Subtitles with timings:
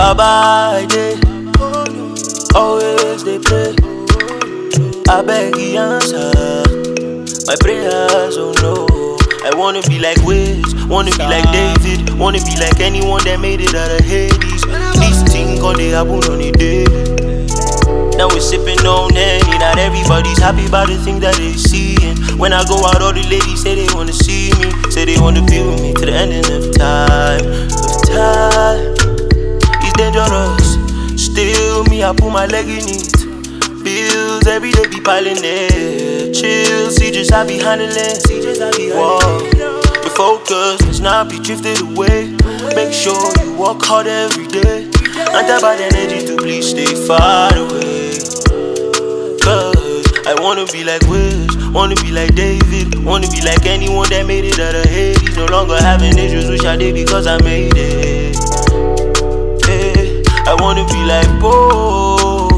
[0.00, 1.12] Baba, I dey
[2.56, 3.76] always dey pray.
[5.12, 6.32] I beg the answer.
[7.46, 8.88] My prayers, oh no.
[9.44, 13.60] I wanna be like Wiz, wanna be like David, wanna be like anyone that made
[13.60, 14.64] it out of Hades.
[14.96, 16.84] These things gonna happen on a day.
[18.16, 21.96] Now we're sipping on Henny, not everybody's happy about the things that they see.
[22.40, 25.44] When I go out, all the ladies say they wanna see me, say they wanna
[25.44, 27.44] be with me to the ending of time.
[27.68, 28.89] Of time,
[30.20, 31.22] dangerous.
[31.22, 33.84] Still, me, I put my leg in it.
[33.84, 36.34] Bills every day be piling it.
[36.34, 38.20] Chill, see just I be handling.
[38.92, 39.20] Whoa.
[39.56, 42.32] Your focus must not be drifted away.
[42.74, 44.84] Make sure you work hard every day.
[44.84, 48.18] And that bad energy to please stay far away.
[49.40, 54.26] Cause I wanna be like Wiz, wanna be like David, wanna be like anyone that
[54.26, 55.36] made it out of Hades.
[55.36, 57.99] No longer having issues, wish I did because I made it.
[60.50, 62.48] I wanna be like Bo.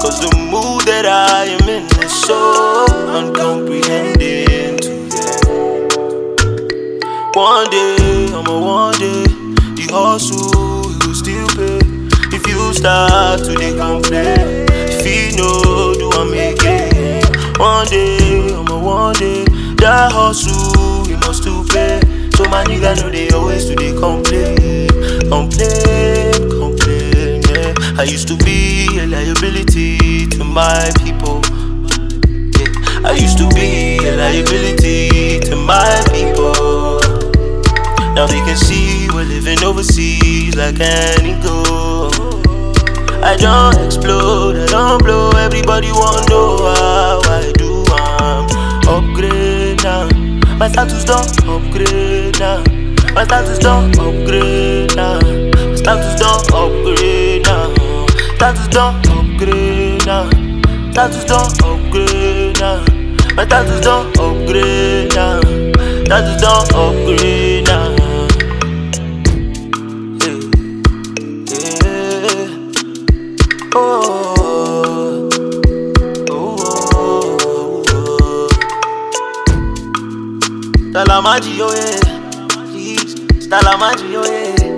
[0.00, 5.60] Cause the mood that I am in is so uncomprehending to them.
[7.34, 9.24] One day, I'ma one day,
[9.76, 11.80] the hustle it will still pay.
[12.36, 17.58] If you start to dey complain, if you know do I make it?
[17.58, 19.44] One day, I'ma one day,
[19.80, 22.00] that hustle it must still pay.
[22.36, 24.23] So my nigga know they always do they complain,
[27.96, 31.40] I used to be a liability to my people.
[32.58, 33.06] Yeah.
[33.06, 36.98] I used to be a liability to my people.
[38.14, 42.10] Now they can see we're living overseas like an eagle.
[43.22, 45.30] I don't explode, I don't blow.
[45.30, 47.84] Everybody wanna know how I do.
[47.94, 50.08] I'm upgrade now.
[50.58, 52.64] My status don't upgrade now.
[53.14, 54.83] My status don't upgrade
[58.44, 60.28] Status don't upgrade now.
[60.92, 62.84] Status don't upgrade now.
[63.34, 65.40] My status don't upgrade now.
[66.04, 67.96] Status don't upgrade now.
[70.20, 70.40] Yeah.
[71.48, 72.50] Yeah.
[73.74, 75.26] Oh.
[76.30, 76.52] Oh.
[76.92, 77.86] Oh.
[77.88, 78.48] Oh.
[80.90, 83.40] Stella Maggi, oh yeah.
[83.40, 84.73] Stella Maggi, oh yeah.